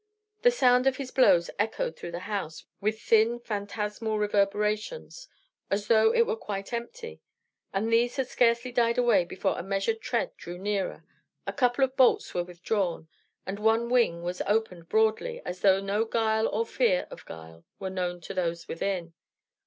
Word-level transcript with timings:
The 0.41 0.49
sound 0.49 0.87
of 0.87 0.97
his 0.97 1.11
blows 1.11 1.51
echoed 1.59 1.95
through 1.95 2.13
the 2.13 2.21
house 2.25 2.63
with 2.79 2.99
thin, 2.99 3.39
phantasmal 3.39 4.17
reverberations, 4.17 5.27
as 5.69 5.85
though 5.89 6.11
it 6.11 6.25
were 6.25 6.35
quite 6.35 6.73
empty; 6.73 7.21
but 7.71 7.81
these 7.85 8.15
had 8.15 8.25
scarcely 8.27 8.71
died 8.71 8.97
away 8.97 9.25
before 9.25 9.59
a 9.59 9.61
measured 9.61 10.01
tread 10.01 10.35
drew 10.37 10.57
near, 10.57 11.05
a 11.45 11.53
couple 11.53 11.83
of 11.83 11.95
bolts 11.95 12.33
were 12.33 12.43
withdrawn, 12.43 13.09
and 13.45 13.59
one 13.59 13.89
wing 13.91 14.23
was 14.23 14.41
opened 14.47 14.89
broadly, 14.89 15.39
as 15.45 15.61
though 15.61 15.79
no 15.79 16.03
guile 16.05 16.47
or 16.47 16.65
fear 16.65 17.05
of 17.11 17.23
guile 17.25 17.63
were 17.77 17.91
known 17.91 18.21
to 18.21 18.33
those 18.33 18.67
within. 18.67 19.13